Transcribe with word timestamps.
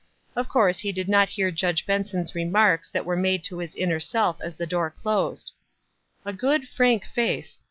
Of 0.35 0.49
course 0.49 0.79
he 0.79 0.91
did 0.91 1.07
not 1.07 1.29
hear 1.29 1.51
Judge 1.51 1.85
Benson's 1.85 2.33
remarks 2.33 2.89
that 2.89 3.05
were 3.05 3.15
made 3.15 3.43
to 3.43 3.59
his 3.59 3.75
inner 3.75 3.99
self 3.99 4.41
as 4.41 4.55
the 4.57 4.65
door 4.65 4.89
closed. 4.89 5.51
"A 6.25 6.33
good, 6.33 6.67
frank 6.67 7.05
face. 7.05 7.59